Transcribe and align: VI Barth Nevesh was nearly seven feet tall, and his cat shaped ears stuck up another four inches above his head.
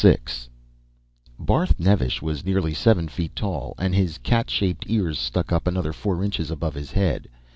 VI 0.03 0.17
Barth 1.37 1.79
Nevesh 1.79 2.23
was 2.23 2.43
nearly 2.43 2.73
seven 2.73 3.07
feet 3.07 3.35
tall, 3.35 3.75
and 3.77 3.93
his 3.93 4.17
cat 4.17 4.49
shaped 4.49 4.85
ears 4.87 5.19
stuck 5.19 5.51
up 5.51 5.67
another 5.67 5.93
four 5.93 6.23
inches 6.23 6.49
above 6.49 6.73
his 6.73 6.93
head. 6.93 7.27